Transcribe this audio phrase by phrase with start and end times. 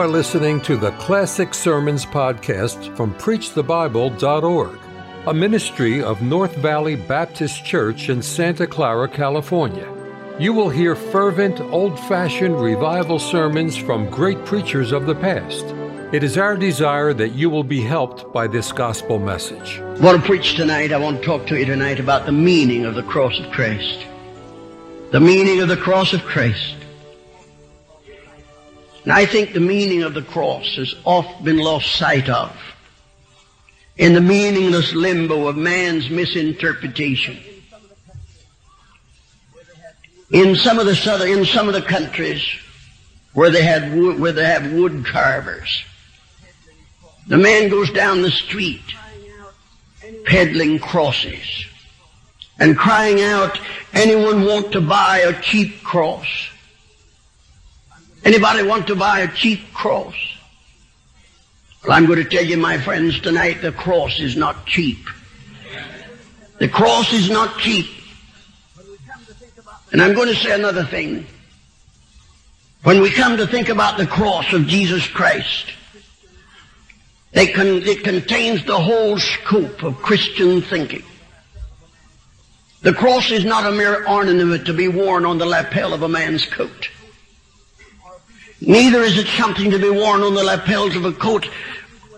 [0.00, 4.78] are listening to the Classic Sermons podcast from PreachTheBible.org,
[5.26, 9.86] a ministry of North Valley Baptist Church in Santa Clara, California.
[10.38, 15.66] You will hear fervent, old fashioned revival sermons from great preachers of the past.
[16.14, 19.80] It is our desire that you will be helped by this gospel message.
[19.80, 20.92] I want to preach tonight.
[20.94, 24.06] I want to talk to you tonight about the meaning of the cross of Christ.
[25.10, 26.79] The meaning of the cross of Christ.
[29.04, 32.54] And I think the meaning of the cross has often been lost sight of
[33.96, 37.38] in the meaningless limbo of man's misinterpretation.
[40.30, 42.42] In some of the southern, in some of the countries
[43.32, 45.84] where they had wood, where they have wood carvers,
[47.26, 48.82] the man goes down the street
[50.24, 51.66] peddling crosses
[52.58, 53.58] and crying out,
[53.92, 56.26] anyone want to buy a cheap cross?
[58.24, 60.14] Anybody want to buy a cheap cross?
[61.82, 64.98] Well, I'm going to tell you, my friends, tonight the cross is not cheap.
[66.58, 67.86] The cross is not cheap.
[69.92, 71.26] And I'm going to say another thing.
[72.82, 75.72] When we come to think about the cross of Jesus Christ,
[77.34, 81.02] con- it contains the whole scope of Christian thinking.
[82.82, 86.08] The cross is not a mere ornament to be worn on the lapel of a
[86.08, 86.88] man's coat.
[88.60, 91.48] Neither is it something to be worn on the lapels of a coat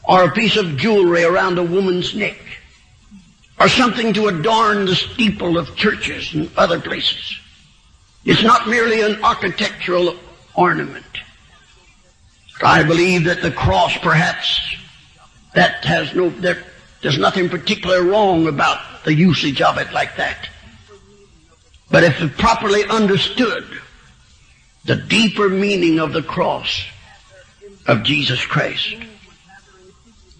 [0.04, 2.38] or a piece of jewelry around a woman's neck
[3.60, 7.38] or something to adorn the steeple of churches and other places.
[8.24, 10.16] It's not merely an architectural
[10.54, 11.04] ornament.
[12.60, 14.60] I believe that the cross perhaps
[15.54, 16.64] that has no, there,
[17.02, 20.48] there's nothing particularly wrong about the usage of it like that.
[21.90, 23.64] But if properly understood,
[24.84, 26.84] the deeper meaning of the cross
[27.86, 28.96] of Jesus Christ.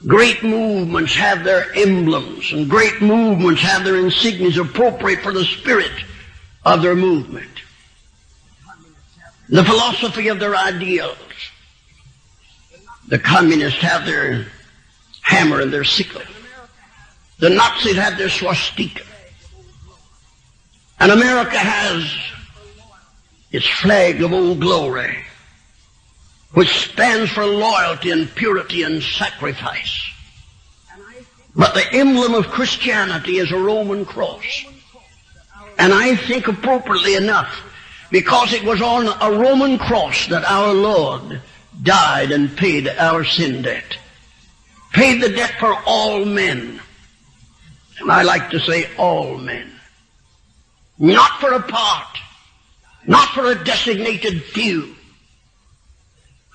[0.07, 5.93] Great movements have their emblems, and great movements have their insignias appropriate for the spirit
[6.65, 7.49] of their movement.
[9.49, 11.17] The philosophy of their ideals.
[13.09, 14.47] The communists have their
[15.21, 16.23] hammer and their sickle.
[17.39, 19.05] The Nazis have their swastika.
[20.99, 22.13] And America has
[23.53, 25.19] its flag of old glory,
[26.55, 30.09] which stands for loyalty and purity and sacrifice.
[31.55, 34.65] But the emblem of Christianity is a Roman cross.
[35.79, 37.63] And I think appropriately enough,
[38.11, 41.41] because it was on a Roman cross that our Lord
[41.83, 43.97] died and paid our sin debt.
[44.93, 46.81] Paid the debt for all men.
[48.01, 49.71] And I like to say all men.
[50.99, 52.19] Not for a part
[53.07, 54.95] not for a designated few.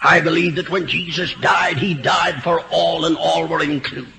[0.01, 4.11] I believe that when Jesus died, he died for all and all were included.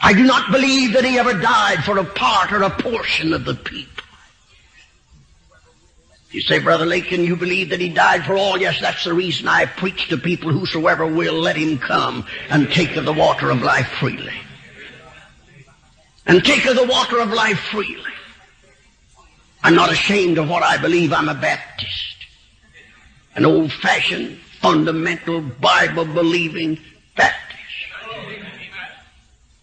[0.00, 3.44] I do not believe that he ever died for a part or a portion of
[3.44, 4.04] the people.
[6.32, 8.58] You say, Brother Lakin, you believe that he died for all?
[8.58, 12.96] Yes, that's the reason I preach to people, whosoever will, let him come and take
[12.96, 14.32] of the water of life freely.
[16.26, 18.02] And take of the water of life freely.
[19.62, 21.12] I'm not ashamed of what I believe.
[21.12, 22.16] I'm a Baptist.
[23.36, 26.78] An old-fashioned, fundamental, Bible-believing
[27.16, 27.38] Baptist.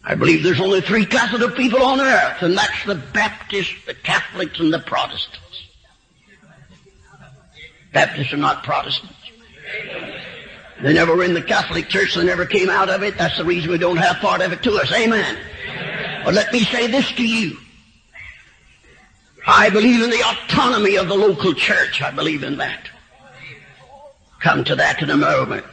[0.04, 3.94] I believe there's only three classes of people on earth, and that's the Baptists, the
[3.94, 5.38] Catholics, and the Protestants.
[7.94, 9.14] Baptists are not Protestants.
[10.82, 12.16] They never were in the Catholic Church.
[12.16, 13.18] They never came out of it.
[13.18, 14.92] That's the reason we don't have part of it to us.
[14.94, 15.38] Amen.
[16.24, 17.58] But let me say this to you.
[19.52, 22.04] I believe in the autonomy of the local church.
[22.04, 22.88] I believe in that.
[24.40, 25.66] Come to that in a moment.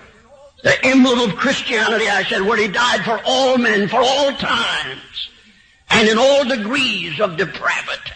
[0.63, 5.29] The emblem of Christianity, I said, where he died for all men, for all times,
[5.91, 8.11] and in all degrees of depravity,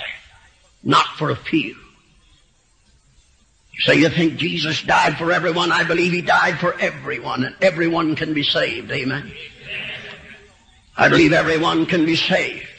[0.83, 1.77] not for a few.
[3.73, 5.73] You say you think Jesus died for everyone.
[5.73, 8.91] I believe he died for everyone, and everyone can be saved.
[8.91, 9.31] Amen.
[10.97, 12.70] I believe everyone can be saved.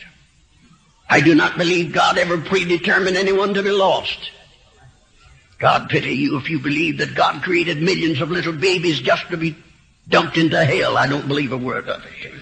[1.12, 4.32] I do not believe God ever predetermined anyone to be lost.
[5.60, 9.36] God pity you if you believe that God created millions of little babies just to
[9.36, 9.58] be
[10.08, 10.98] dumped into hell.
[10.98, 12.34] I don't believe a word of it.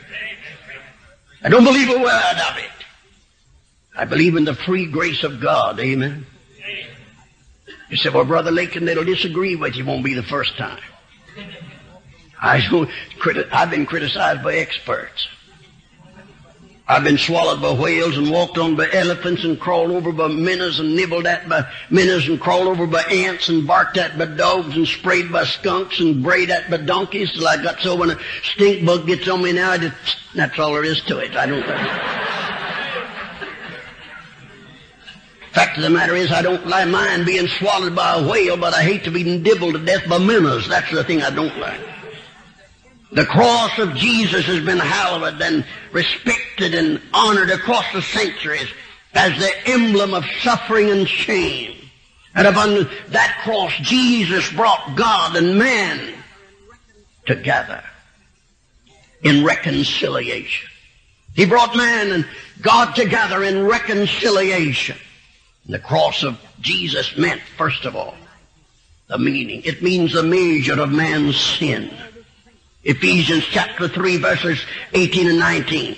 [1.44, 2.70] I don't believe a word of it.
[3.98, 5.80] I believe in the free grace of God.
[5.80, 6.28] Amen.
[7.90, 9.84] You say, well, Brother Lakin, they'll disagree with you.
[9.84, 10.80] Won't be the first time.
[12.40, 15.28] I, have been criticized by experts.
[16.92, 20.80] I've been swallowed by whales and walked on by elephants and crawled over by minnows
[20.80, 24.76] and nibbled at by minnows and crawled over by ants and barked at by dogs
[24.76, 28.18] and sprayed by skunks and brayed at by donkeys till I got so when a
[28.42, 29.96] stink bug gets on me now, I just,
[30.34, 31.36] that's all there is to it.
[31.36, 31.64] I don't.
[35.52, 38.74] Fact of the matter is, I don't like mind being swallowed by a whale, but
[38.74, 40.68] I hate to be nibbled to death by minnows.
[40.68, 41.99] That's the thing I don't like.
[43.12, 48.72] The cross of Jesus has been hallowed and respected and honored across the centuries
[49.14, 51.76] as the emblem of suffering and shame.
[52.36, 56.14] And upon that cross, Jesus brought God and man
[57.26, 57.84] together
[59.24, 60.70] in reconciliation.
[61.34, 62.28] He brought man and
[62.62, 64.98] God together in reconciliation.
[65.66, 68.16] And The cross of Jesus meant, first of all,
[69.08, 69.64] the meaning.
[69.66, 71.92] It means the measure of man's sin.
[72.84, 75.98] Ephesians chapter 3 verses 18 and 19.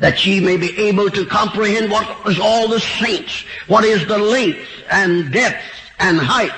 [0.00, 4.18] That ye may be able to comprehend what is all the saints, what is the
[4.18, 5.62] length and depth
[5.98, 6.52] and height,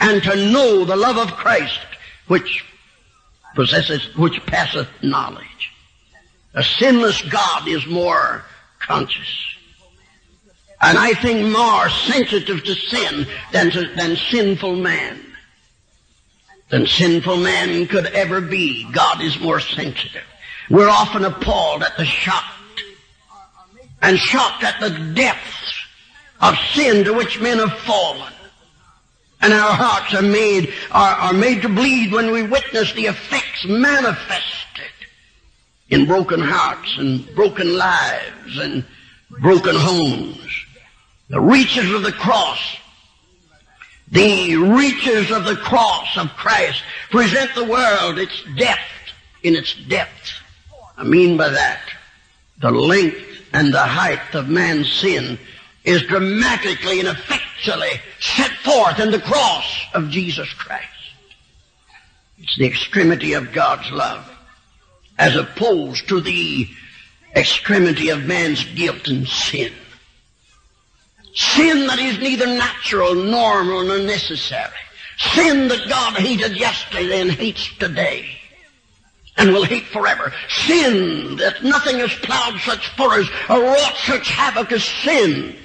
[0.00, 1.78] and to know the love of Christ,
[2.26, 2.64] which
[3.54, 5.46] possesses, which passeth knowledge.
[6.54, 8.44] A sinless God is more
[8.80, 9.46] conscious.
[10.80, 15.31] And I think more sensitive to sin than, to, than sinful man
[16.72, 18.90] than sinful man could ever be.
[18.92, 20.24] God is more sensitive.
[20.70, 22.44] We're often appalled at the shock
[24.00, 25.74] and shocked at the depths
[26.40, 28.32] of sin to which men have fallen.
[29.42, 33.66] And our hearts are made, are, are made to bleed when we witness the effects
[33.66, 34.90] manifested
[35.90, 38.82] in broken hearts and broken lives and
[39.42, 40.38] broken homes.
[41.28, 42.78] The reaches of the cross
[44.12, 48.80] the reaches of the cross of Christ present the world its depth
[49.42, 50.32] in its depth.
[50.98, 51.80] I mean by that,
[52.60, 55.38] the length and the height of man's sin
[55.84, 60.86] is dramatically and effectually set forth in the cross of Jesus Christ.
[62.38, 64.30] It's the extremity of God's love
[65.18, 66.68] as opposed to the
[67.34, 69.72] extremity of man's guilt and sin.
[71.34, 74.72] Sin that is neither natural, normal, nor necessary.
[75.18, 78.28] Sin that God hated yesterday and hates today
[79.38, 80.32] and will hate forever.
[80.48, 85.56] Sin that nothing has plowed such furrows or wrought such havoc as sin.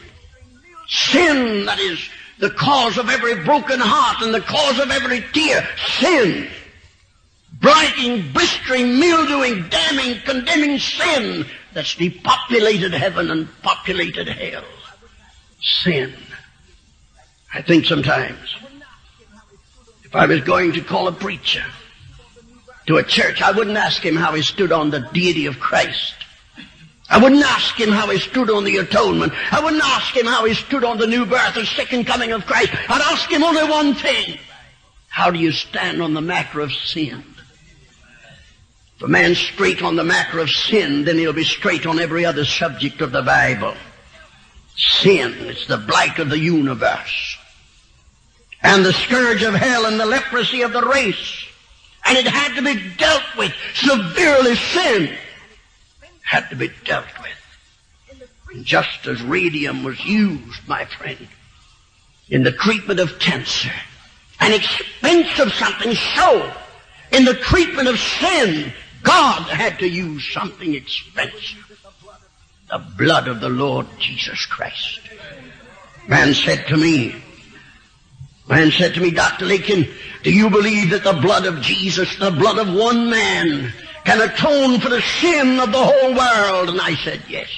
[0.88, 2.10] Sin that is
[2.40, 5.68] the cause of every broken heart and the cause of every tear.
[6.00, 6.48] Sin.
[7.60, 14.64] Blighting, blistering, mildewing, damning, condemning sin that's depopulated heaven and populated hell
[15.62, 16.14] sin.
[17.54, 18.56] I think sometimes
[20.04, 21.64] if I was going to call a preacher
[22.86, 26.14] to a church, I wouldn't ask him how he stood on the deity of Christ.
[27.10, 29.34] I wouldn't ask him how he stood on the atonement.
[29.52, 32.46] I wouldn't ask him how he stood on the new birth or second coming of
[32.46, 32.72] Christ.
[32.90, 34.38] I'd ask him only one thing.
[35.10, 37.24] How do you stand on the matter of sin?
[38.98, 42.26] If a man's straight on the matter of sin, then he'll be straight on every
[42.26, 43.76] other subject of the Bible
[44.78, 45.34] sin.
[45.42, 47.38] It's the blight of the universe.
[48.64, 51.46] And the scourge of hell and the leprosy of the race.
[52.06, 53.54] And it had to be dealt with.
[53.74, 55.16] Severely sin
[56.22, 58.22] had to be dealt with.
[58.54, 61.28] And just as radium was used, my friend,
[62.30, 63.72] in the treatment of cancer,
[64.40, 66.54] an expensive something, so
[67.12, 68.72] in the treatment of sin,
[69.04, 71.67] God had to use something expensive
[72.70, 75.00] the blood of the Lord Jesus Christ.
[76.08, 77.16] Man said to me,
[78.48, 79.46] man said to me, Dr.
[79.46, 79.88] Lakin,
[80.24, 84.80] do you believe that the blood of Jesus, the blood of one man, can atone
[84.80, 86.70] for the sin of the whole world?
[86.70, 87.50] And I said, yes.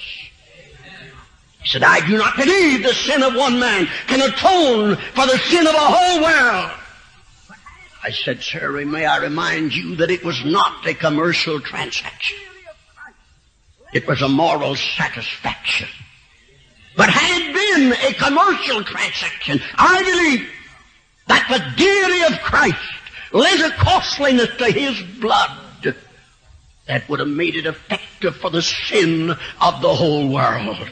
[1.62, 5.38] He said, I do not believe the sin of one man can atone for the
[5.38, 6.72] sin of a whole world.
[8.02, 12.38] I said, sir, may I remind you that it was not a commercial transaction.
[13.94, 15.88] It was a moral satisfaction.
[16.96, 20.50] But had been a commercial transaction, I believe
[21.28, 22.78] that the deity of Christ
[23.32, 25.96] lent a costliness to his blood
[26.88, 30.90] that would have made it effective for the sin of the whole world.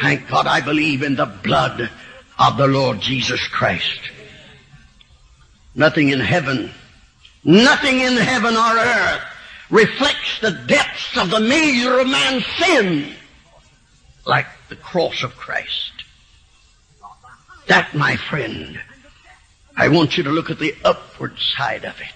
[0.00, 1.88] Thank God I believe in the blood
[2.38, 4.00] of the Lord Jesus Christ.
[5.76, 6.72] Nothing in heaven,
[7.44, 9.22] nothing in heaven or earth
[9.70, 13.14] reflects the depths of the measure of man's sin
[14.26, 15.92] like the cross of Christ.
[17.66, 18.80] That, my friend,
[19.76, 22.14] I want you to look at the upward side of it.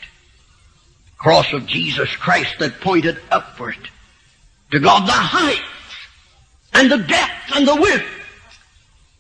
[1.17, 3.77] Cross of Jesus Christ that pointed upward.
[4.71, 5.65] to God the height
[6.75, 8.05] and the depth and the width.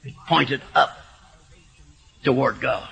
[0.04, 0.96] It pointed up
[2.22, 2.88] toward God.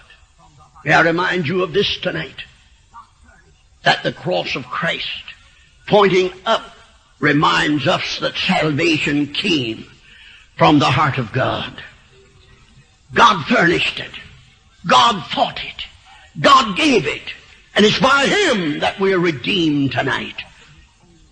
[0.84, 2.44] May I remind you of this tonight?
[3.86, 5.06] That the cross of Christ
[5.86, 6.74] pointing up
[7.20, 9.86] reminds us that salvation came
[10.56, 11.72] from the heart of God.
[13.14, 14.10] God furnished it.
[14.88, 15.86] God thought it.
[16.40, 17.22] God gave it.
[17.76, 20.42] And it's by Him that we're redeemed tonight.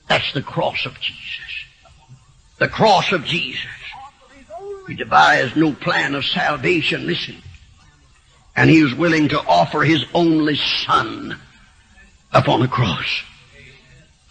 [0.09, 1.29] That's the cross of Jesus.
[2.59, 3.67] The cross of Jesus.
[4.87, 7.43] He devised no plan of salvation, listen.
[8.55, 11.41] And He was willing to offer His only Son
[12.35, 13.23] upon a cross.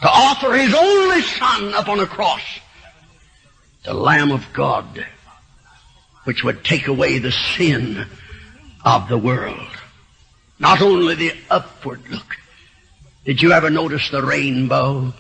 [0.02, 2.42] To offer His only Son upon a cross.
[3.84, 5.06] The Lamb of God,
[6.26, 8.06] which would take away the sin
[8.86, 9.68] of the world.
[10.60, 12.38] Not only the upward look.
[13.26, 15.14] Did you ever notice the rainbow?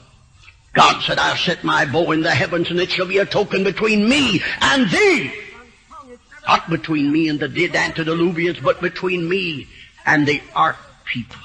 [0.74, 3.63] God said, I'll set my bow in the heavens and it shall be a token
[3.63, 5.34] between me and thee.
[6.48, 9.68] Not between me and the dead antediluvians, but between me
[10.06, 11.42] and the ark people.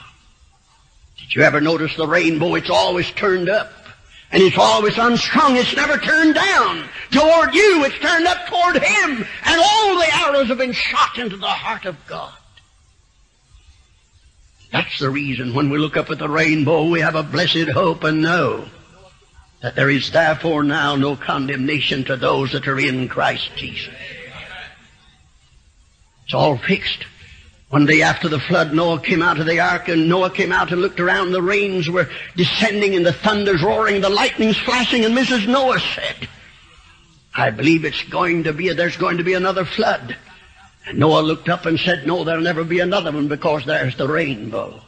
[1.28, 2.54] Did you ever notice the rainbow?
[2.54, 3.70] It's always turned up.
[4.30, 5.56] And it's always unstrung.
[5.56, 7.84] It's never turned down toward you.
[7.84, 9.26] It's turned up toward Him.
[9.44, 12.32] And all the arrows have been shot into the heart of God.
[14.72, 18.04] That's the reason when we look up at the rainbow, we have a blessed hope
[18.04, 18.66] and know
[19.60, 23.94] that there is therefore now no condemnation to those that are in Christ Jesus.
[26.24, 27.04] It's all fixed.
[27.70, 30.72] One day after the flood, Noah came out of the ark, and Noah came out
[30.72, 31.32] and looked around.
[31.32, 35.46] The rains were descending, and the thunders roaring, the lightnings flashing, and Mrs.
[35.46, 36.28] Noah said,
[37.34, 40.16] I believe it's going to be, there's going to be another flood.
[40.86, 44.08] And Noah looked up and said, No, there'll never be another one because there's the
[44.08, 44.80] rainbow.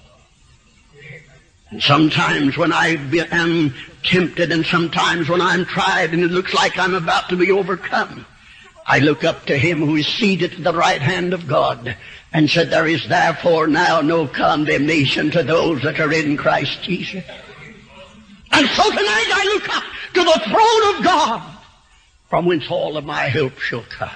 [1.68, 2.96] And sometimes when I
[3.30, 7.52] am tempted and sometimes when I'm tried and it looks like I'm about to be
[7.52, 8.26] overcome,
[8.86, 11.94] I look up to him who is seated at the right hand of God
[12.32, 17.24] and said, There is therefore now no condemnation to those that are in Christ Jesus.
[18.52, 19.84] And so tonight I look up
[20.14, 21.42] to the throne of God
[22.28, 24.10] from whence all of my help shall come.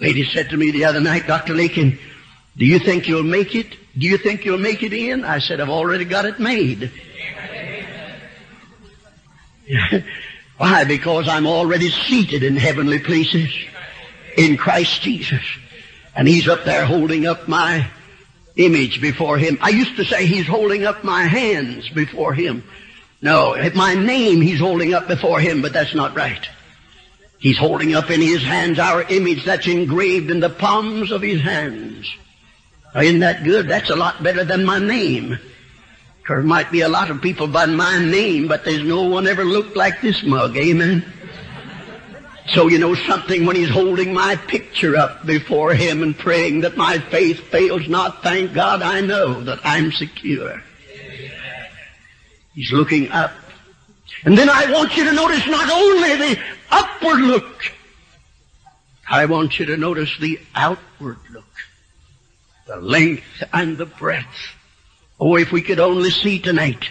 [0.00, 1.54] Lady said to me the other night, Dr.
[1.54, 1.98] Lakin,
[2.56, 3.76] do you think you'll make it?
[3.96, 5.24] Do you think you'll make it in?
[5.24, 6.92] I said, I've already got it made.
[10.58, 10.84] Why?
[10.84, 13.50] Because I'm already seated in heavenly places
[14.36, 15.42] in Christ Jesus.
[16.18, 17.88] And He's up there holding up my
[18.56, 19.56] image before Him.
[19.60, 22.64] I used to say He's holding up my hands before Him.
[23.22, 26.44] No, my name He's holding up before Him, but that's not right.
[27.38, 31.40] He's holding up in His hands our image that's engraved in the palms of His
[31.40, 32.12] hands.
[32.96, 33.68] Now, isn't that good?
[33.68, 35.38] That's a lot better than my name.
[36.26, 39.44] There might be a lot of people by my name, but there's no one ever
[39.44, 40.56] looked like this mug.
[40.56, 41.04] Amen.
[42.50, 46.76] So you know something when he's holding my picture up before him and praying that
[46.76, 50.62] my faith fails not, thank God I know that I'm secure.
[52.54, 53.32] He's looking up.
[54.24, 56.40] And then I want you to notice not only the
[56.70, 57.72] upward look,
[59.08, 61.44] I want you to notice the outward look.
[62.66, 64.54] The length and the breadth
[65.20, 66.88] Oh, if we could only see tonight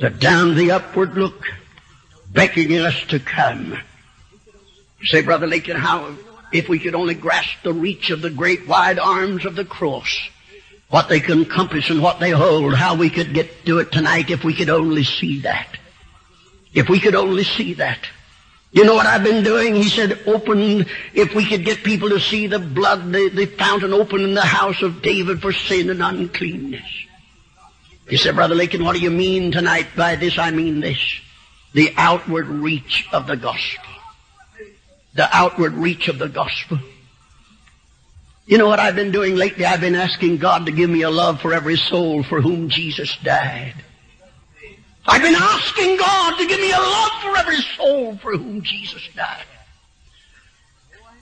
[0.00, 1.46] the down the upward look,
[2.30, 3.78] beckoning us to come.
[5.04, 6.14] Say, Brother Lakin, how,
[6.52, 10.28] if we could only grasp the reach of the great wide arms of the cross,
[10.88, 14.30] what they can compass and what they hold, how we could get to it tonight
[14.30, 15.76] if we could only see that.
[16.74, 17.98] If we could only see that.
[18.70, 19.74] You know what I've been doing?
[19.74, 23.94] He said, open, if we could get people to see the blood, the, the fountain
[23.94, 26.84] open in the house of David for sin and uncleanness.
[28.08, 30.38] You said, Brother Lakin, what do you mean tonight by this?
[30.38, 30.98] I mean this.
[31.72, 33.84] The outward reach of the gospel.
[35.14, 36.78] The outward reach of the gospel.
[38.46, 39.66] You know what I've been doing lately?
[39.66, 43.14] I've been asking God to give me a love for every soul for whom Jesus
[43.22, 43.74] died.
[45.06, 49.06] I've been asking God to give me a love for every soul for whom Jesus
[49.14, 49.44] died.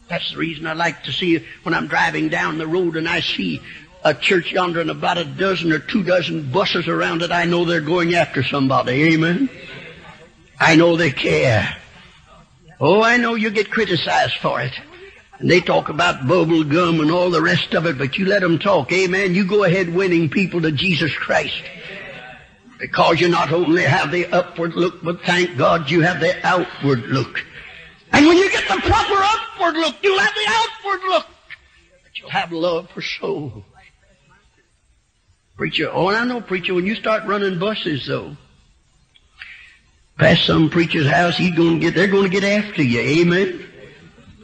[0.09, 3.21] That's the reason I like to see when I'm driving down the road and I
[3.21, 3.61] see
[4.05, 7.65] a church yonder and about a dozen or two dozen buses around it, I know
[7.65, 9.15] they're going after somebody.
[9.15, 9.51] Amen.
[10.61, 11.77] I know they care.
[12.79, 14.73] Oh, I know you get criticized for it.
[15.39, 18.41] And they talk about bubble gum and all the rest of it, but you let
[18.41, 18.93] them talk.
[18.93, 19.35] Amen.
[19.35, 21.63] You go ahead winning people to Jesus Christ.
[22.79, 27.05] Because you not only have the upward look, but thank God you have the outward
[27.07, 27.45] look.
[28.13, 31.27] And when you get the proper upward look, you'll have the outward look.
[32.03, 33.65] But you'll have love for souls.
[35.57, 38.37] Preacher, oh, and I know, preacher, when you start running buses, though,
[40.19, 43.01] Past some preacher's house, he's gonna get, they're gonna get after you.
[43.01, 43.67] Amen.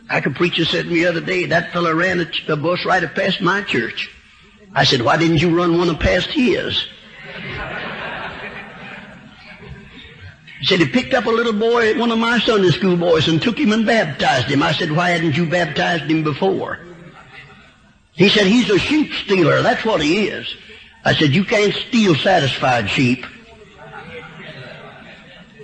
[0.08, 2.84] Like a preacher said to me the other day, that fellow ran a, a bus
[2.84, 4.10] right past my church.
[4.74, 6.86] I said, why didn't you run one past his?
[10.60, 13.40] He said he picked up a little boy, one of my Sunday school boys, and
[13.40, 14.62] took him and baptized him.
[14.62, 16.78] I said, why hadn't you baptized him before?
[18.12, 19.62] He said, he's a sheep stealer.
[19.62, 20.54] That's what he is.
[21.04, 23.24] I said, you can't steal satisfied sheep.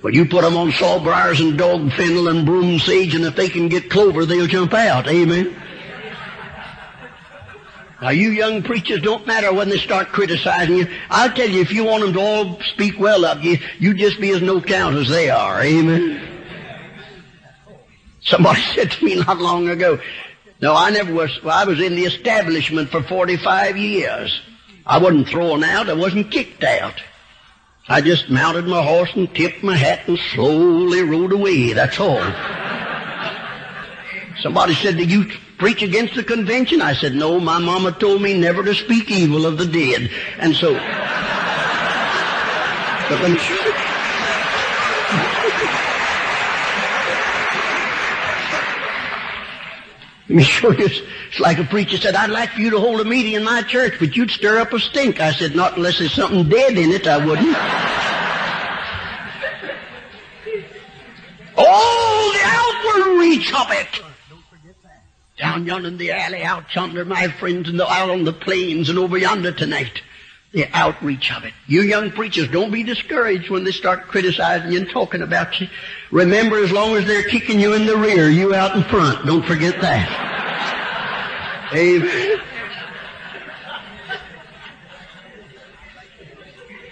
[0.02, 3.48] But you put them on sawbriars and dog fennel and broom sage, and if they
[3.48, 5.08] can get clover, they'll jump out.
[5.08, 5.56] Amen.
[8.00, 10.86] Now, you young preachers, don't matter when they start criticizing you.
[11.10, 14.20] I'll tell you, if you want them to all speak well of you, you just
[14.20, 15.60] be as no count as they are.
[15.60, 16.38] Amen.
[18.20, 19.98] Somebody said to me not long ago,
[20.60, 24.42] no, I never was, well, I was in the establishment for 45 years.
[24.86, 27.00] I wasn't thrown out, I wasn't kicked out.
[27.90, 31.72] I just mounted my horse and tipped my hat and slowly rode away.
[31.72, 32.22] That's all.
[34.42, 35.26] Somebody said, did you
[35.56, 36.82] preach against the convention?
[36.82, 40.10] I said, no, my mama told me never to speak evil of the dead.
[40.38, 40.74] And so,
[50.36, 50.86] me show you.
[50.86, 53.62] It's like a preacher said, I'd like for you to hold a meeting in my
[53.62, 55.20] church, but you'd stir up a stink.
[55.20, 57.48] I said, not unless there's something dead in it, I wouldn't.
[61.56, 64.02] oh, the outward reach of it.
[65.38, 68.98] Down yonder in the alley, out yonder, my friends, and out on the plains and
[68.98, 70.02] over yonder tonight.
[70.52, 71.52] The outreach of it.
[71.66, 75.68] You young preachers, don't be discouraged when they start criticizing you and talking about you.
[76.10, 79.26] Remember, as long as they're kicking you in the rear, you out in front.
[79.26, 81.68] Don't forget that.
[81.74, 82.40] Amen.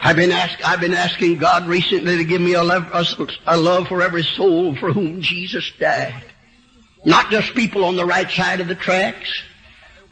[0.02, 3.56] I've been, ask, I've been asking God recently to give me a love, a, a
[3.56, 6.22] love for every soul for whom Jesus died.
[7.04, 9.42] Not just people on the right side of the tracks.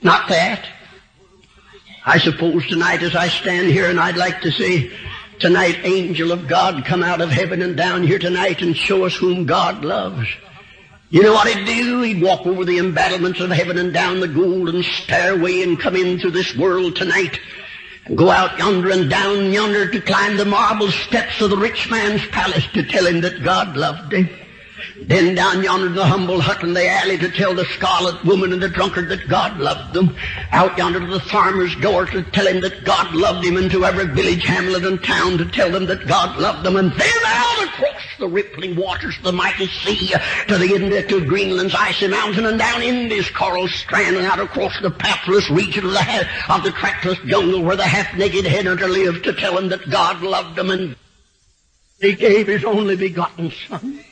[0.02, 0.66] Not that.
[2.07, 4.93] I suppose tonight as I stand here and I'd like to say,
[5.38, 9.14] tonight, angel of God, come out of heaven and down here tonight and show us
[9.17, 10.29] whom God loves.
[11.09, 12.03] You know what he'd do?
[12.03, 16.31] He'd walk over the embattlements of heaven and down the golden stairway and come into
[16.31, 17.40] this world tonight
[18.05, 21.90] and go out yonder and down yonder to climb the marble steps of the rich
[21.90, 24.29] man's palace to tell him that God loved him.
[25.03, 28.53] Then down yonder in the humble hut in the alley to tell the scarlet woman
[28.53, 30.16] and the drunkard that God loved them.
[30.53, 33.85] Out yonder to the farmer's door to tell him that God loved him and to
[33.85, 36.77] every village, hamlet, and town to tell them that God loved them.
[36.77, 40.14] And then out across the rippling waters of the mighty sea
[40.49, 44.81] to the end to Greenland's icy mountain and down India's coral strand and out across
[44.81, 49.33] the pathless region of the, of the trackless jungle where the half-naked headhunter lived to
[49.33, 50.97] tell him that God loved them and
[52.01, 54.05] he gave his only begotten son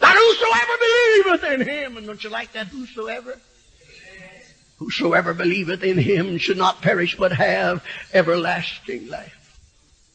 [0.00, 3.38] that whosoever believeth in him, and don't you like that whosoever?
[4.78, 7.82] Whosoever believeth in him should not perish but have
[8.12, 9.32] everlasting life.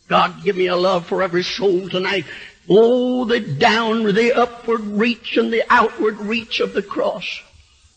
[0.08, 2.26] God, give me a love for every soul tonight.
[2.70, 7.42] Oh, the downward, the upward reach and the outward reach of the cross.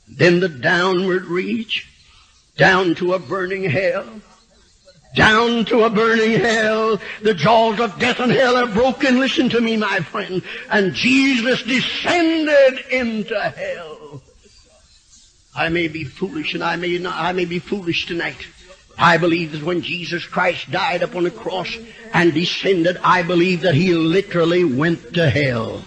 [0.08, 1.88] Then the downward reach,
[2.56, 4.06] down to a burning hell
[5.14, 7.00] down to a burning hell.
[7.22, 9.18] The jaws of death and hell are broken.
[9.18, 10.42] Listen to me, my friend.
[10.68, 14.22] And Jesus descended into hell.
[15.56, 18.46] I may be foolish and I may not, I may be foolish tonight.
[18.98, 21.76] I believe that when Jesus Christ died upon the cross
[22.12, 25.84] and descended, I believe that he literally went to hell.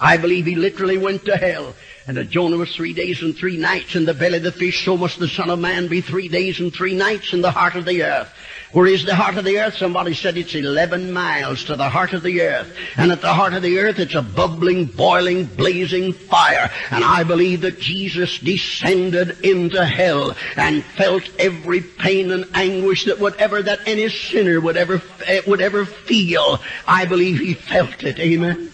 [0.00, 1.74] I believe he literally went to hell.
[2.06, 4.84] And that Jonah was three days and three nights in the belly of the fish,
[4.84, 7.76] so must the Son of Man be three days and three nights in the heart
[7.76, 8.32] of the earth.
[8.72, 9.74] Where is the heart of the earth?
[9.74, 12.74] Somebody said it's 11 miles to the heart of the earth.
[12.96, 16.70] And at the heart of the earth, it's a bubbling, boiling, blazing fire.
[16.90, 23.20] And I believe that Jesus descended into hell and felt every pain and anguish that
[23.20, 26.58] whatever that any sinner would ever, eh, would ever feel.
[26.88, 28.18] I believe he felt it.
[28.18, 28.71] Amen.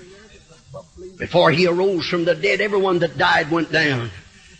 [1.18, 4.10] Before he arose from the dead, everyone that died went down.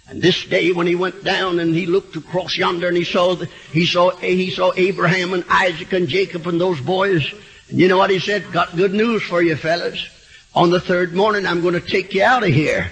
[0.09, 3.35] And this day when he went down and he looked across yonder and he saw,
[3.35, 7.33] the, he saw, he saw Abraham and Isaac and Jacob and those boys.
[7.69, 8.51] And you know what he said?
[8.51, 10.05] Got good news for you fellas.
[10.55, 12.91] On the third morning, I'm going to take you out of here.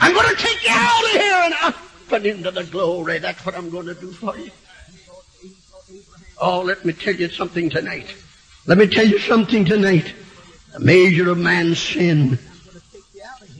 [0.00, 1.76] I'm going to take you out of here and up
[2.12, 3.18] and into the glory.
[3.20, 4.50] That's what I'm going to do for you.
[6.40, 8.12] Oh, let me tell you something tonight.
[8.66, 10.12] Let me tell you something tonight.
[10.72, 12.38] The measure of man's sin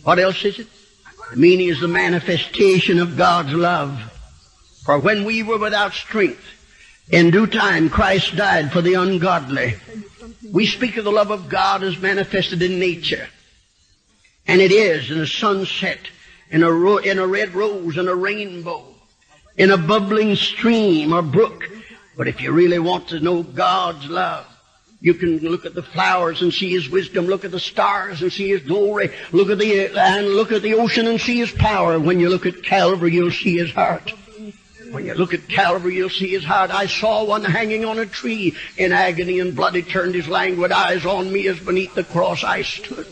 [0.04, 0.66] what else is it?
[1.30, 3.98] The meaning is the manifestation of God's love.
[4.84, 6.44] For when we were without strength,
[7.10, 9.76] in due time Christ died for the ungodly.
[10.50, 13.28] We speak of the love of God as manifested in nature.
[14.46, 16.00] And it is in a sunset,
[16.50, 18.84] in a, ro- in a red rose, in a rainbow,
[19.56, 21.70] in a bubbling stream or brook.
[22.16, 24.46] But if you really want to know God's love,
[25.02, 27.26] you can look at the flowers and see His wisdom.
[27.26, 29.10] Look at the stars and see His glory.
[29.32, 31.98] Look at the and look at the ocean and see His power.
[31.98, 34.14] When you look at Calvary, you'll see His heart.
[34.92, 36.70] When you look at Calvary, you'll see His heart.
[36.70, 39.74] I saw one hanging on a tree in agony and blood.
[39.74, 43.08] He turned his languid eyes on me as beneath the cross I stood.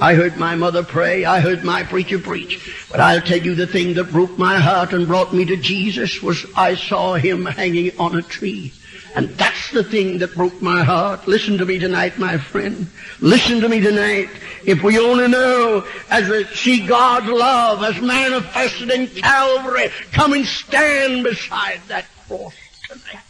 [0.00, 1.24] I heard my mother pray.
[1.24, 2.86] I heard my preacher preach.
[2.90, 6.20] But I'll tell you the thing that broke my heart and brought me to Jesus
[6.20, 8.72] was I saw him hanging on a tree.
[9.16, 11.28] And that's the thing that broke my heart.
[11.28, 12.88] Listen to me tonight, my friend.
[13.20, 14.28] Listen to me tonight.
[14.64, 20.44] If we only know as we see God's love as manifested in Calvary, come and
[20.44, 22.54] stand beside that cross
[22.88, 23.22] tonight.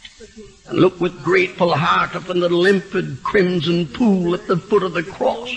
[0.67, 5.03] And look with grateful heart upon the limpid crimson pool at the foot of the
[5.03, 5.53] cross.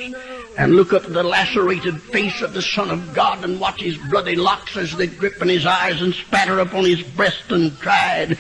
[0.59, 3.97] And look up at the lacerated face of the Son of God and watch his
[4.11, 8.37] bloody locks as they drip in his eyes and spatter upon his breast and dried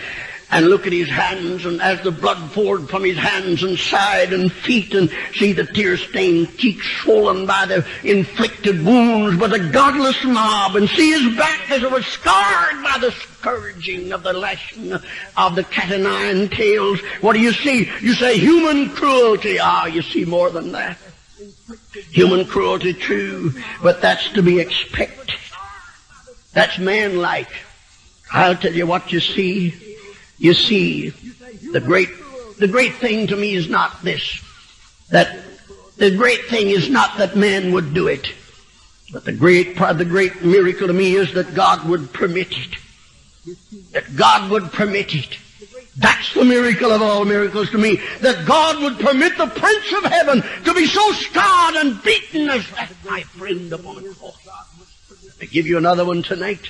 [0.50, 4.32] and look at his hands and as the blood poured from his hands and side
[4.32, 10.24] and feet and see the tear-stained cheeks swollen by the inflicted wounds by the godless
[10.24, 14.92] mob and see his back as it was scarred by the scourging of the lashing
[15.36, 16.98] of the cat and nine tails.
[17.20, 17.90] What do you see?
[18.00, 19.58] You say human cruelty.
[19.60, 20.98] Ah, you see more than that.
[22.10, 25.36] Human cruelty true, but that's to be expected.
[26.52, 27.50] That's manlike.
[28.32, 29.87] I'll tell you what you see.
[30.38, 31.10] You see,
[31.72, 32.08] the great,
[32.58, 34.42] the great thing to me is not this,
[35.10, 35.36] that
[35.96, 38.32] the great thing is not that man would do it,
[39.12, 42.76] but the great, the great miracle to me is that God would permit it.
[43.92, 45.38] That God would permit it.
[45.96, 48.00] That's the miracle of all miracles to me.
[48.20, 52.70] That God would permit the Prince of Heaven to be so scarred and beaten as
[52.70, 54.36] that, my friend, upon the cross.
[55.40, 56.68] I give you another one tonight.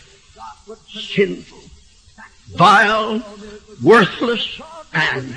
[0.88, 1.57] Sinful,
[2.54, 3.22] vile,
[3.82, 4.60] worthless
[4.92, 5.34] man.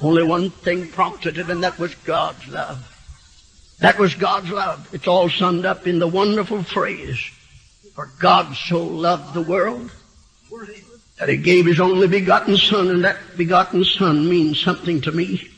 [0.00, 2.92] Only one thing prompted it, and that was God's love.
[3.80, 4.88] That was God's love.
[4.92, 7.18] It's all summed up in the wonderful phrase,
[7.94, 9.90] for God so loved the world
[11.18, 15.48] that he gave his only begotten son, and that begotten son means something to me.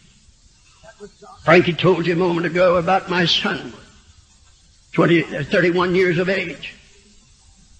[1.44, 3.72] Frankie told you a moment ago about my son,
[4.92, 6.74] 20, uh, 31 years of age.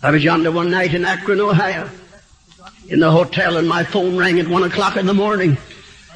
[0.03, 1.88] I was yonder one night in Akron, Ohio
[2.88, 5.57] in the hotel and my phone rang at one o'clock in the morning.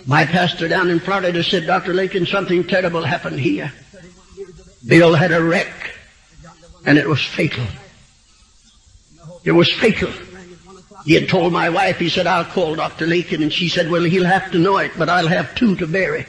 [0.07, 1.95] My pastor down in Florida said, Dr.
[1.95, 3.73] Lakin, something terrible happened here.
[4.87, 5.95] Bill had a wreck
[6.85, 7.65] and it was fatal.
[9.45, 10.13] It was fatal.
[11.05, 13.07] He had told my wife, he said, I'll call Dr.
[13.07, 13.43] Lakin.
[13.43, 16.27] And she said, well, he'll have to know it, but I'll have two to bury.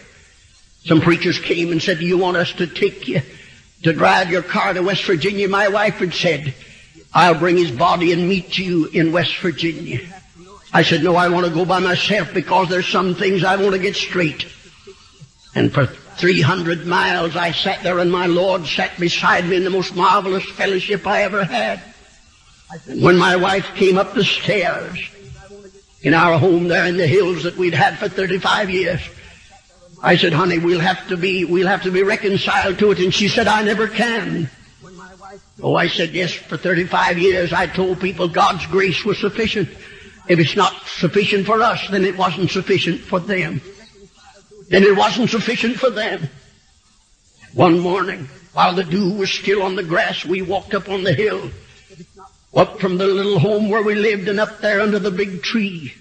[0.85, 3.21] Some preachers came and said, do you want us to take you
[3.83, 5.47] to drive your car to West Virginia?
[5.47, 6.53] My wife had said,
[7.13, 10.01] I'll bring his body and meet you in West Virginia.
[10.73, 13.73] I said, no, I want to go by myself because there's some things I want
[13.73, 14.47] to get straight.
[15.53, 19.69] And for 300 miles I sat there and my Lord sat beside me in the
[19.69, 21.79] most marvelous fellowship I ever had.
[22.87, 24.97] And When my wife came up the stairs
[26.01, 29.01] in our home there in the hills that we'd had for 35 years,
[30.01, 32.99] I said, honey, we'll have to be, we'll have to be reconciled to it.
[32.99, 34.49] And she said, I never can.
[35.61, 39.69] Oh, I said, yes, for 35 years I told people God's grace was sufficient.
[40.27, 43.61] If it's not sufficient for us, then it wasn't sufficient for them.
[44.69, 46.29] Then it wasn't sufficient for them.
[47.53, 51.13] One morning, while the dew was still on the grass, we walked up on the
[51.13, 51.51] hill,
[52.55, 55.93] up from the little home where we lived and up there under the big tree.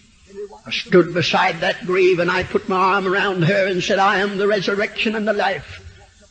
[0.64, 4.18] I stood beside that grave and I put my arm around her and said, I
[4.18, 5.80] am the resurrection and the life.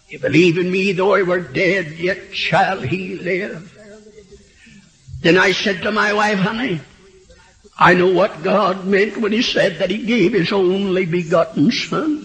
[0.07, 3.77] You believe in me, though I were dead, yet shall he live.
[5.21, 6.81] Then I said to my wife, honey,
[7.81, 12.23] I know what God meant when He said that He gave His only begotten Son.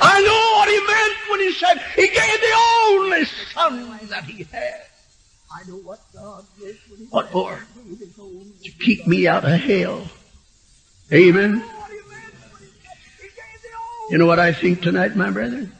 [0.00, 2.54] I know what He meant when He said He gave the
[2.86, 4.82] only Son that He had.
[5.52, 7.66] I know what God meant when He What for?
[8.62, 10.06] To keep me out of hell.
[11.12, 11.64] Amen.
[14.08, 15.72] You know what I think tonight, my brethren?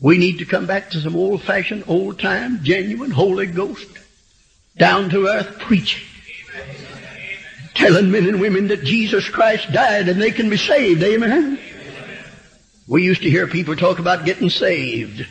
[0.00, 3.90] We need to come back to some old-fashioned, old-time, genuine Holy Ghost,
[4.78, 6.06] down-to-earth preaching
[7.80, 11.02] telling men and women that Jesus Christ died and they can be saved.
[11.02, 11.58] Amen.
[12.86, 15.26] We used to hear people talk about getting saved.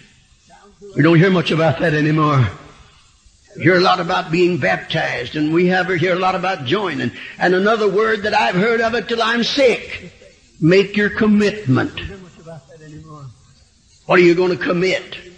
[0.95, 2.49] We don't hear much about that anymore.
[3.55, 7.11] We hear a lot about being baptized, and we have hear a lot about joining.
[7.37, 10.11] And another word that I've heard of it till I'm sick:
[10.59, 11.99] make your commitment.
[14.05, 15.28] What are you going to commit?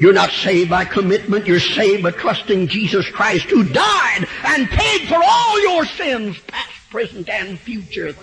[0.00, 1.46] You're not saved by commitment.
[1.46, 6.70] You're saved by trusting Jesus Christ who died and paid for all your sins, past,
[6.90, 8.14] present, and future.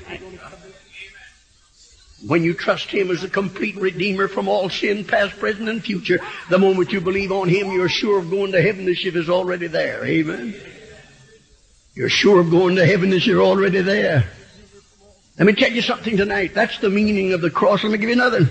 [2.28, 6.20] When you trust Him as a complete Redeemer from all sin, past, present, and future,
[6.50, 8.86] the moment you believe on Him, you're sure of going to heaven.
[8.86, 10.06] The ship is already there.
[10.06, 10.54] Amen.
[11.96, 14.30] You're sure of going to heaven as you're already there.
[15.38, 16.54] Let me tell you something tonight.
[16.54, 17.84] That's the meaning of the cross.
[17.84, 18.50] Let me give you another.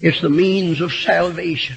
[0.00, 1.76] It's the means of salvation.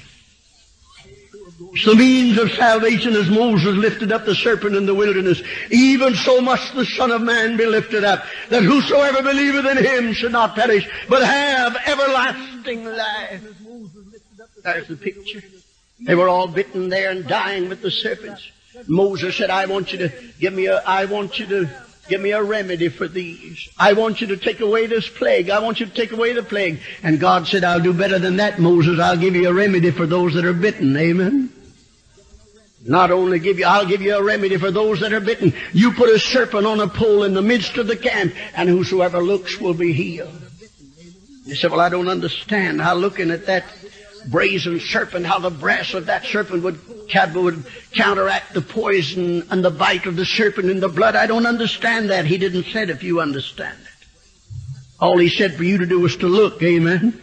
[1.84, 5.42] The means of salvation as Moses lifted up the serpent in the wilderness.
[5.70, 10.12] Even so must the Son of Man be lifted up, that whosoever believeth in him
[10.12, 13.42] should not perish, but have everlasting life.
[14.62, 15.42] There's the picture.
[16.00, 18.48] They were all bitten there and dying with the serpents.
[18.86, 21.68] Moses said, I want you to give me a, I want you to
[22.08, 23.68] give me a remedy for these.
[23.78, 25.50] I want you to take away this plague.
[25.50, 26.80] I want you to take away the plague.
[27.02, 29.00] And God said, I'll do better than that, Moses.
[29.00, 30.96] I'll give you a remedy for those that are bitten.
[30.96, 31.52] Amen.
[32.88, 35.52] Not only give you, I'll give you a remedy for those that are bitten.
[35.72, 39.20] You put a serpent on a pole in the midst of the camp, and whosoever
[39.20, 40.42] looks will be healed.
[41.44, 43.64] You say, well, I don't understand how looking at that
[44.28, 46.78] brazen serpent, how the brass of that serpent would,
[47.34, 51.16] would counteract the poison and the bite of the serpent in the blood.
[51.16, 52.24] I don't understand that.
[52.24, 54.06] He didn't say if you understand it.
[55.00, 56.62] All he said for you to do was to look.
[56.62, 57.20] Amen.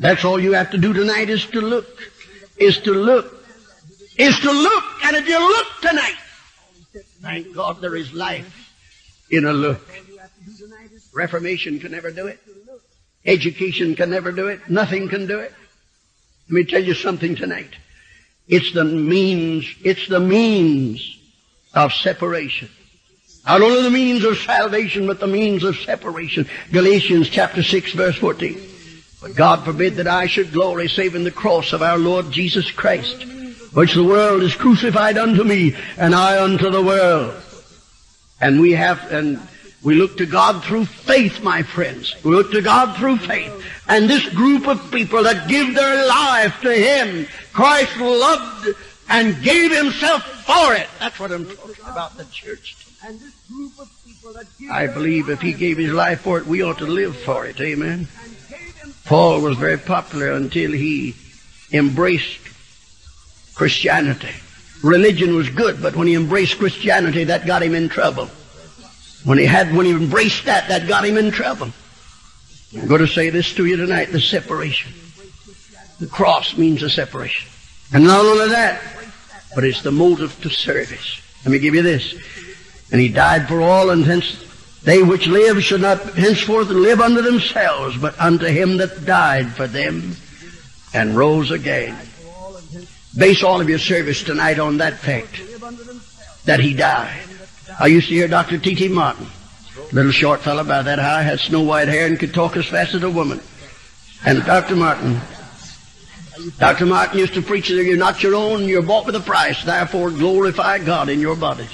[0.00, 1.86] That's all you have to do tonight is to look.
[2.56, 3.41] Is to look.
[4.16, 4.84] Is to look.
[5.04, 6.16] And if you look tonight,
[7.22, 8.72] thank God there is life
[9.30, 9.80] in a look.
[11.14, 12.40] Reformation can never do it.
[13.24, 14.68] Education can never do it.
[14.68, 15.52] Nothing can do it.
[16.48, 17.70] Let me tell you something tonight.
[18.48, 21.18] It's the means, it's the means
[21.72, 22.68] of separation.
[23.46, 26.48] Not only the means of salvation, but the means of separation.
[26.70, 28.60] Galatians chapter 6 verse 14.
[29.20, 32.70] But God forbid that I should glory save in the cross of our Lord Jesus
[32.70, 33.24] Christ,
[33.74, 37.34] which the world is crucified unto me, and I unto the world.
[38.40, 39.40] And we have, and
[39.82, 42.14] we look to God through faith, my friends.
[42.24, 43.52] We look to God through faith.
[43.88, 48.68] And this group of people that give their life to Him, Christ loved
[49.08, 50.88] and gave Himself for it.
[50.98, 52.76] That's what I'm talking about the church.
[53.04, 56.38] And this group of people that give I believe if He gave His life for
[56.38, 57.60] it, we ought to live for it.
[57.60, 58.06] Amen.
[59.04, 61.14] Paul was very popular until he
[61.72, 62.38] embraced
[63.54, 64.34] Christianity.
[64.82, 68.26] Religion was good, but when he embraced Christianity, that got him in trouble.
[69.24, 71.70] When he had, when he embraced that, that got him in trouble.
[72.74, 74.92] I'm going to say this to you tonight, the separation.
[76.00, 77.48] The cross means a separation.
[77.92, 78.80] And not only that,
[79.54, 81.20] but it's the motive to service.
[81.44, 82.14] Let me give you this.
[82.90, 84.44] And he died for all, and hence
[84.82, 89.68] they which live should not henceforth live unto themselves, but unto him that died for
[89.68, 90.16] them
[90.92, 91.96] and rose again.
[93.16, 95.40] Base all of your service tonight on that fact,
[96.44, 97.20] that he died.
[97.78, 98.58] I used to hear Dr.
[98.58, 98.88] T.T.
[98.88, 99.26] Martin,
[99.92, 102.94] little short fellow about that high, had snow white hair and could talk as fast
[102.94, 103.40] as a woman.
[104.24, 104.76] And Dr.
[104.76, 105.20] Martin,
[106.58, 106.86] Dr.
[106.86, 110.10] Martin used to preach that you're not your own, you're bought with a price, therefore
[110.10, 111.70] glorify God in your bodies.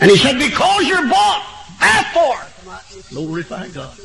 [0.00, 1.46] And he said, because you're bought,
[1.78, 2.40] therefore
[3.10, 3.96] glorify God.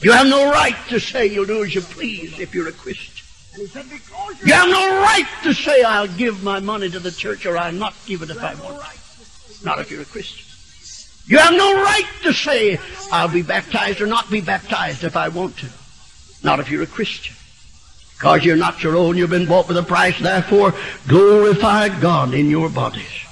[0.00, 3.19] You have no right to say you'll do as you please if you're a Christian.
[3.60, 7.72] You have no right to say I'll give my money to the church or I'll
[7.72, 8.82] not give it if I want.
[9.62, 10.46] Not if you're a Christian.
[11.26, 12.80] You have no right to say,
[13.12, 15.66] I'll be baptized or not be baptized if I want to.
[16.42, 17.36] Not if you're a Christian.
[18.14, 20.74] Because you're not your own, you've been bought with a price, therefore
[21.06, 23.26] glorify God in your bodies.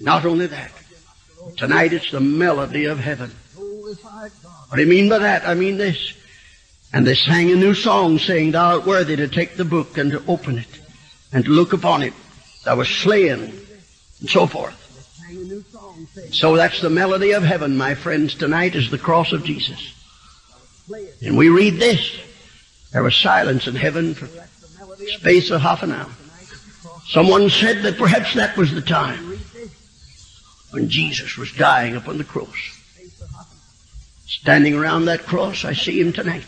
[0.00, 0.70] Not only that,
[1.56, 3.32] tonight it's the melody of heaven.
[3.54, 5.46] What do you mean by that?
[5.46, 6.14] I mean this.
[6.92, 10.10] And they sang a new song saying, Thou art worthy to take the book and
[10.12, 10.80] to open it
[11.32, 12.14] and to look upon it.
[12.64, 13.52] Thou was slain
[14.20, 14.74] and so forth.
[16.32, 19.94] So that's the melody of heaven, my friends, tonight is the cross of Jesus.
[21.22, 22.18] And we read this.
[22.92, 24.28] There was silence in heaven for
[25.08, 26.10] space of half an hour.
[27.08, 29.38] Someone said that perhaps that was the time
[30.70, 32.56] when Jesus was dying upon the cross.
[34.26, 36.46] Standing around that cross, I see him tonight.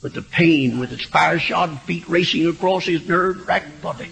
[0.00, 4.10] With the pain, with its fire-shod feet racing across his nerve-racked body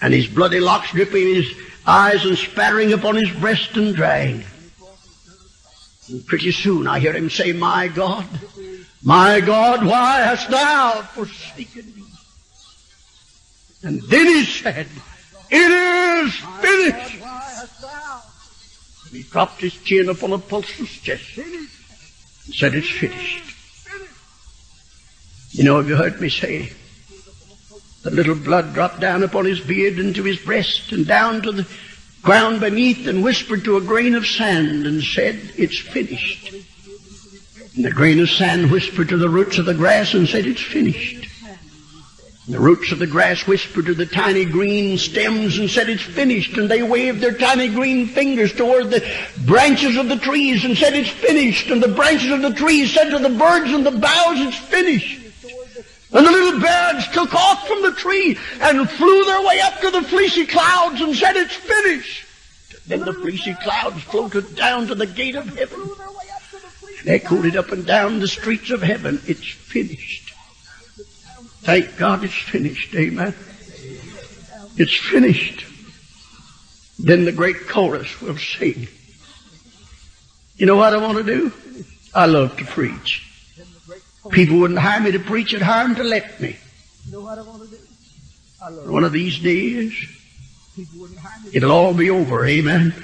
[0.00, 1.54] and his bloody locks dripping in his
[1.86, 4.44] eyes and spattering upon his breast and drying.
[6.08, 8.26] And pretty soon I hear him say, My God,
[9.02, 12.04] my God, why hast thou forsaken me?
[13.82, 14.88] And then he said,
[15.50, 17.24] It is finished.
[19.12, 21.38] He dropped his chin upon Apostle's chest.
[21.38, 21.68] And
[22.54, 23.57] said, It's finished.
[25.58, 26.70] You know, have you heard me say,
[28.04, 31.50] the little blood dropped down upon his beard and to his breast and down to
[31.50, 31.66] the
[32.22, 36.54] ground beneath and whispered to a grain of sand and said, It's finished.
[37.74, 40.62] And the grain of sand whispered to the roots of the grass and said, It's
[40.62, 41.26] finished.
[42.46, 46.04] And the roots of the grass whispered to the tiny green stems and said, It's
[46.04, 46.56] finished.
[46.56, 49.04] And they waved their tiny green fingers toward the
[49.44, 51.68] branches of the trees and said, It's finished.
[51.72, 55.17] And the branches of the trees said to the birds and the boughs, It's finished.
[56.12, 59.90] And the little birds took off from the tree and flew their way up to
[59.90, 62.24] the fleecy clouds and said, It's finished.
[62.86, 65.90] Then the fleecy clouds floated down to the gate of heaven.
[67.06, 69.20] Echoed it up and down the streets of heaven.
[69.26, 70.32] It's finished.
[71.60, 72.94] Thank God it's finished.
[72.94, 73.34] Amen.
[74.78, 75.66] It's finished.
[76.98, 78.88] Then the great chorus will sing.
[80.56, 81.52] You know what I want to do?
[82.14, 83.27] I love to preach.
[84.30, 86.56] People wouldn't hire me to preach at home to let me.
[88.86, 89.94] One of these days,
[91.52, 92.46] it'll all be over.
[92.46, 92.94] Amen.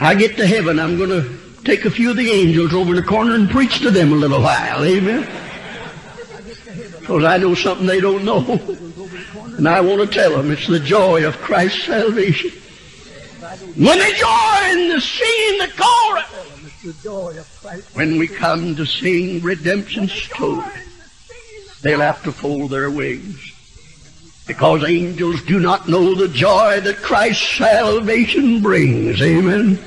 [0.00, 2.96] I get to heaven, I'm going to take a few of the angels over in
[2.96, 4.84] the corner and preach to them a little while.
[4.84, 5.28] Amen.
[7.00, 8.40] Because I know something they don't know.
[9.56, 12.50] And I want to tell them it's the joy of Christ's salvation.
[13.76, 16.47] When they join the singing the chorus,
[17.94, 20.64] when we come to sing redemption's story,
[21.82, 23.52] they'll have to fold their wings.
[24.46, 29.20] Because angels do not know the joy that Christ's salvation brings.
[29.20, 29.78] Amen.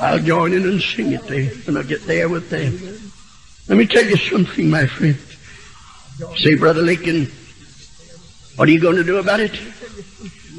[0.00, 2.78] I'll join in and sing it there when I get there with them.
[3.68, 5.18] Let me tell you something, my friend.
[6.36, 7.26] Say, Brother Lakin,
[8.56, 9.58] what are you going to do about it?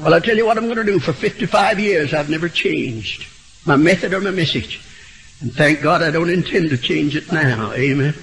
[0.00, 0.98] Well, I'll tell you what I'm going to do.
[0.98, 3.31] For 55 years, I've never changed
[3.64, 4.80] my method or my message.
[5.40, 7.72] And thank God I don't intend to change it now.
[7.72, 8.14] Amen.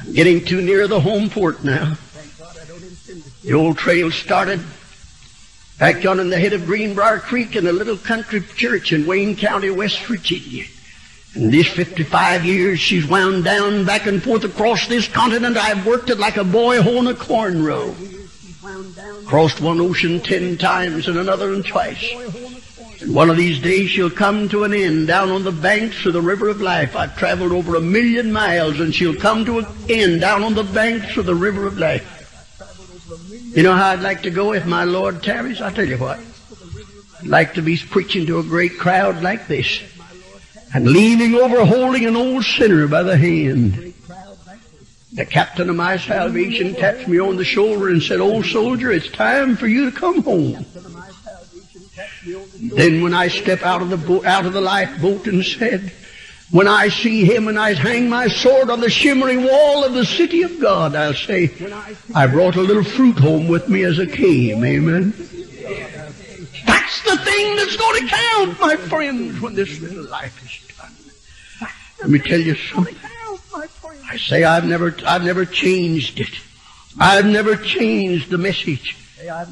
[0.00, 1.94] I'm getting too near the home port now.
[3.42, 4.60] The old trail started
[5.78, 9.36] back on in the head of Greenbrier Creek in a little country church in Wayne
[9.36, 10.64] County, West Virginia.
[11.34, 15.56] In these 55 years, she's wound down back and forth across this continent.
[15.56, 17.94] I've worked it like a boy hoeing a corn row.
[19.26, 22.02] Crossed one ocean ten times and another and twice.
[23.06, 26.12] And one of these days she'll come to an end down on the banks of
[26.12, 26.96] the river of life.
[26.96, 30.64] I've traveled over a million miles and she'll come to an end down on the
[30.64, 32.12] banks of the river of life.
[33.54, 35.60] You know how I'd like to go if my Lord tarries?
[35.60, 36.18] I'll tell you what.
[37.20, 39.80] I'd like to be preaching to a great crowd like this
[40.74, 43.94] and leaning over holding an old sinner by the hand.
[45.12, 49.08] The captain of my salvation tapped me on the shoulder and said, Old soldier, it's
[49.08, 50.66] time for you to come home.
[52.74, 55.92] Then when I step out of the boat, out of the lifeboat and said,
[56.50, 60.04] when I see him and I hang my sword on the shimmering wall of the
[60.04, 61.52] city of God, I'll say,
[62.14, 64.64] I brought a little fruit home with me as I came.
[64.64, 65.12] Amen.
[66.66, 71.70] That's the thing that's going to count, my friends, when this little life is done.
[72.00, 72.96] Let me tell you something.
[74.08, 76.40] I say I've never, I've never changed it.
[76.98, 78.96] I've never changed the message.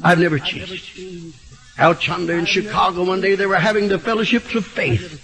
[0.03, 1.33] I've never changed it.
[1.77, 5.21] Out yonder in Chicago one day they were having the fellowships of faith.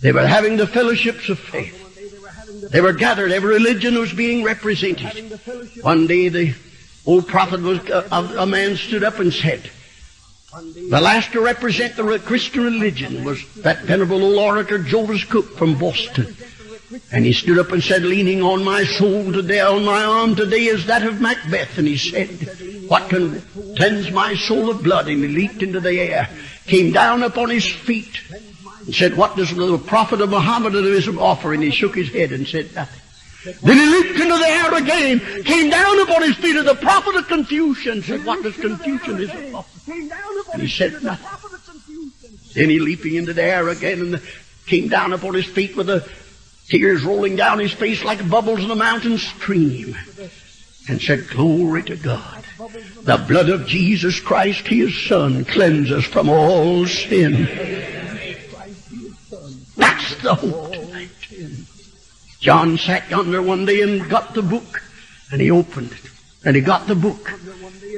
[0.00, 1.78] They were having the fellowships of faith.
[2.70, 3.32] They were gathered.
[3.32, 5.40] Every religion was being represented.
[5.82, 6.54] One day the
[7.06, 9.70] old prophet was, uh, a man stood up and said,
[10.90, 15.78] the last to represent the Christian religion was that venerable old orator Joseph Cook from
[15.78, 16.36] Boston.
[17.10, 20.64] And he stood up and said, leaning on my soul today, on my arm today
[20.64, 21.78] is that of Macbeth.
[21.78, 22.28] And he said,
[22.88, 23.40] what can
[23.76, 25.08] cleanse my soul of blood?
[25.08, 26.28] And he leaped into the air,
[26.66, 28.20] came down upon his feet,
[28.84, 31.52] and said, what does the prophet of Mohammedanism offer?
[31.52, 33.00] And he shook his head and said nothing.
[33.62, 37.16] Then he leaped into the air again, came down upon his feet as the prophet
[37.16, 39.92] of Confucian, said, what does Confucianism offer?
[40.52, 41.48] And he said nothing.
[42.54, 44.22] Then he leaping into the air again and
[44.66, 46.08] came down upon his feet with the
[46.72, 49.94] tears rolling down his face like bubbles in a mountain stream
[50.88, 52.42] and said, Glory to God.
[53.02, 57.44] The blood of Jesus Christ, his son, cleanses from all sin.
[59.76, 61.10] That's the hope tonight.
[62.40, 64.82] John sat yonder one day and got the book,
[65.30, 66.10] and he opened it,
[66.42, 67.32] and he got the book,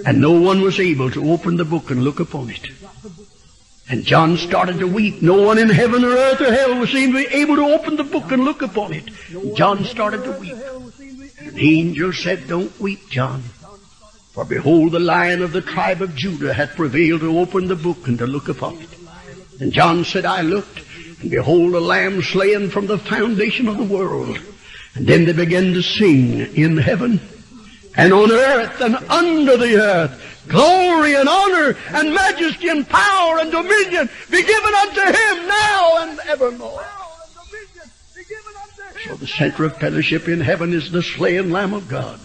[0.04, 2.66] and no one was able to open the book and look upon it.
[3.88, 5.20] And John started to weep.
[5.20, 7.96] No one in heaven or earth or hell was seen to be able to open
[7.96, 9.04] the book and look upon it.
[9.30, 10.56] And John started to weep.
[11.38, 13.42] And the angel said, Don't weep, John.
[14.32, 18.08] For behold, the lion of the tribe of Judah hath prevailed to open the book
[18.08, 18.88] and to look upon it.
[19.60, 20.80] And John said, I looked,
[21.20, 24.38] And behold, a Lamb slain from the foundation of the world.
[24.94, 27.20] And then they began to sing in heaven
[27.96, 30.44] and on earth and under the earth.
[30.48, 36.20] Glory and honor and majesty and power and dominion be given unto him now and
[36.26, 36.84] evermore.
[39.06, 42.20] So the center of fellowship in heaven is the slain Lamb of God.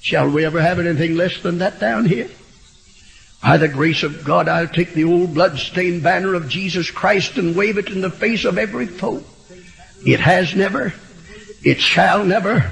[0.00, 2.30] Shall we ever have anything less than that down here?
[3.42, 7.56] By the grace of God, I'll take the old blood-stained banner of Jesus Christ and
[7.56, 9.22] wave it in the face of every foe.
[10.04, 10.92] It has never,
[11.64, 12.70] it shall never,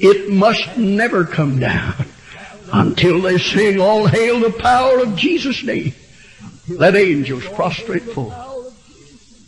[0.00, 2.06] it must never come down
[2.72, 5.94] until they sing, All hail the power of Jesus' name.
[6.68, 8.72] Let angels prostrate fall.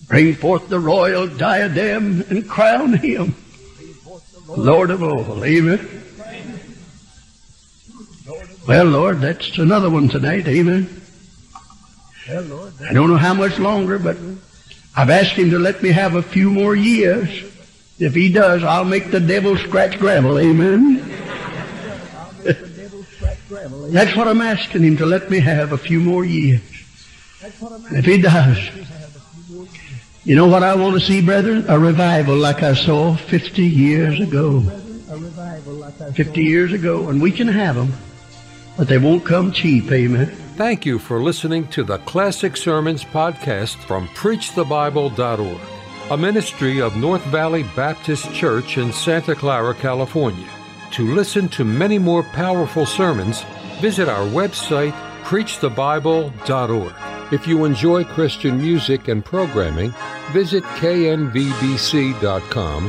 [0.08, 3.34] Bring forth the royal diadem and crown him
[4.56, 5.44] Lord of all.
[5.44, 5.88] Amen.
[8.66, 10.46] Well, Lord, that's another one tonight.
[10.46, 10.88] Amen.
[12.28, 14.16] I don't know how much longer, but
[14.96, 17.44] I've asked him to let me have a few more years.
[18.02, 20.38] If he does, I'll make the devil scratch gravel.
[20.38, 21.08] Amen.
[23.92, 26.62] That's what I'm asking him to let me have a few more years.
[27.92, 28.58] If he does,
[30.24, 31.64] you know what I want to see, brethren?
[31.68, 34.62] A revival like I saw 50 years ago.
[36.14, 37.92] 50 years ago, and we can have them,
[38.76, 39.92] but they won't come cheap.
[39.92, 40.26] Amen.
[40.56, 45.60] Thank you for listening to the Classic Sermons podcast from PreachTheBible.org,
[46.10, 50.48] a ministry of North Valley Baptist Church in Santa Clara, California.
[50.92, 53.44] To listen to many more powerful sermons,
[53.80, 54.92] visit our website,
[55.22, 56.94] preachthebible.org.
[57.32, 59.94] If you enjoy Christian music and programming,
[60.32, 61.30] visit knvbc.com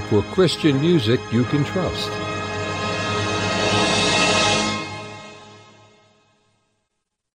[0.02, 2.23] for Christian music you can trust.